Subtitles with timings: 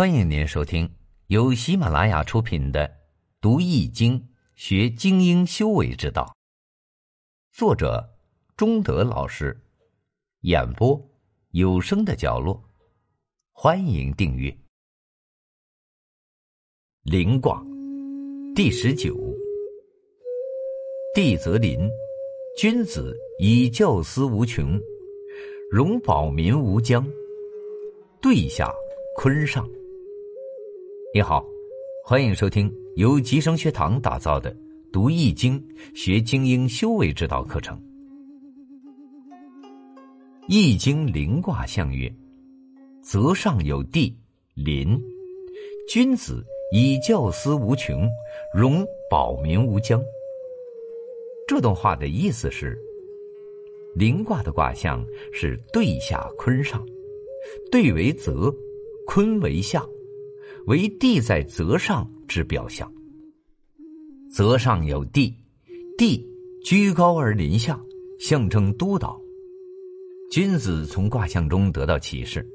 [0.00, 0.90] 欢迎您收听
[1.26, 2.88] 由喜马拉雅出品的
[3.38, 6.34] 《读易经学精英修为之道》，
[7.54, 8.02] 作者
[8.56, 9.54] 中德老师，
[10.40, 10.98] 演播
[11.50, 12.64] 有声的角落。
[13.52, 14.50] 欢迎订阅。
[17.02, 17.62] 临卦
[18.54, 19.14] 第十九，
[21.14, 21.78] 地则临，
[22.56, 24.80] 君子以教思无穷，
[25.70, 27.06] 容保民无疆。
[28.22, 28.72] 对下
[29.14, 29.68] 坤上。
[31.12, 31.44] 你好，
[32.04, 34.54] 欢迎收听由吉生学堂打造的
[34.92, 35.60] 《读易经
[35.92, 37.76] 学精英修为之道》课程。
[40.46, 42.08] 易经临卦象曰
[43.02, 44.16] ：“泽上有地，
[44.54, 44.96] 临。
[45.88, 48.08] 君子以教思无穷，
[48.54, 50.00] 容保民无疆。”
[51.48, 52.78] 这段话的意思是，
[53.96, 56.86] 临卦的卦象是对下坤上，
[57.68, 58.54] 对为泽，
[59.08, 59.84] 坤为下。
[60.66, 62.90] 为地在泽上之表象，
[64.32, 65.34] 泽上有地，
[65.96, 66.24] 地
[66.64, 67.80] 居高而临下，
[68.18, 69.20] 象征督导。
[70.30, 72.46] 君子从卦象中得到启示，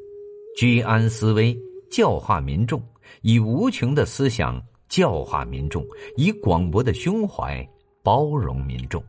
[0.55, 1.57] 居安思危，
[1.89, 2.81] 教化民众，
[3.21, 7.67] 以无穷的思想教化民众，以广博的胸怀
[8.01, 9.03] 包容民众。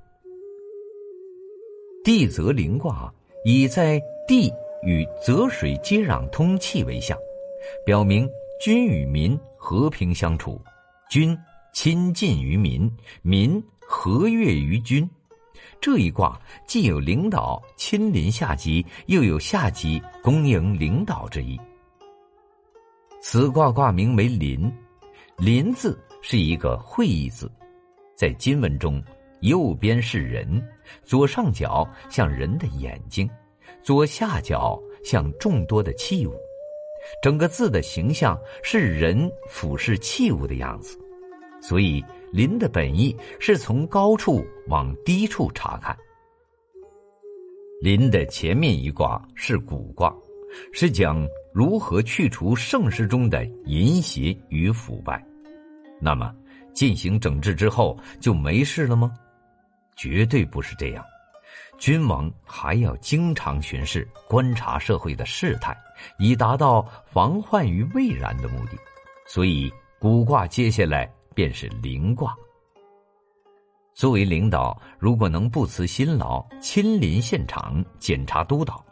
[2.03, 3.13] 地泽临卦
[3.45, 4.51] 以在地
[4.83, 7.17] 与泽水接壤通气为象，
[7.85, 8.29] 表明。
[8.59, 10.61] 君与民和平相处，
[11.11, 11.37] 君
[11.75, 12.91] 亲近于民，
[13.21, 15.09] 民和悦于君。
[15.79, 21.61] 这一卦既有领导亲临下级，又有下级恭迎领导之意。
[23.21, 24.73] 此卦卦名为“临
[25.37, 27.51] ”，“临”字是一个会意字，
[28.15, 29.03] 在金文中，
[29.41, 30.67] 右边是人，
[31.05, 33.29] 左上角像人的眼睛，
[33.83, 36.35] 左下角像众多的器物。
[37.23, 40.99] 整个字的形象是人俯视器物的样子，
[41.61, 45.97] 所以“临”的本意是从高处往低处查看。
[47.81, 50.15] “临”的前面一卦是古卦，
[50.73, 55.25] 是讲如何去除盛世中的淫邪与腐败。
[56.01, 56.35] 那么，
[56.75, 59.13] 进行整治之后就没事了吗？
[59.97, 61.05] 绝对不是这样。
[61.79, 65.77] 君王还要经常巡视、观察社会的事态，
[66.19, 68.79] 以达到防患于未然的目的。
[69.27, 72.35] 所以，古卦接下来便是临卦。
[73.93, 78.85] 作为领导，如果能不辞辛劳亲临现场检查督导，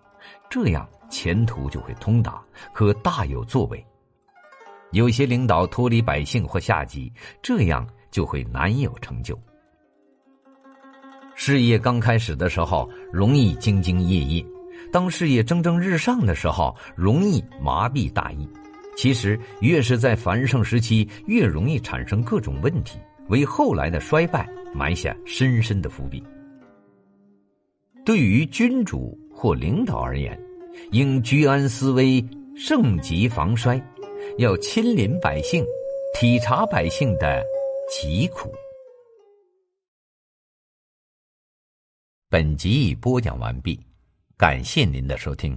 [0.48, 2.42] 这样前途就会通达，
[2.72, 3.86] 可大有作为。
[4.92, 9.38] 有些领导脱离百姓或下级，这样就会难有成就。
[11.34, 14.44] 事业刚开始的时候，容易兢兢业业；
[14.92, 18.48] 当事业蒸蒸日上的时候，容易麻痹大意。
[18.96, 26.22] 其实，越是在繁盛时期，越容易产生各种问题，为后来的衰败埋下深深的伏笔。
[28.04, 30.40] 对于君主或领导而言，
[30.92, 32.24] 应居安思危，
[32.54, 33.82] 盛极防衰，
[34.38, 35.64] 要亲临百姓，
[36.14, 37.42] 体察百姓的
[37.90, 38.52] 疾苦。
[42.34, 43.78] 本集已播讲完毕，
[44.36, 45.56] 感谢您的收听。